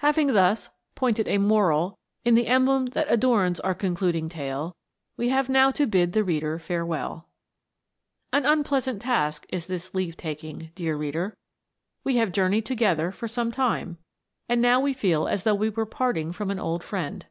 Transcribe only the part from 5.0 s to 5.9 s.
we have now to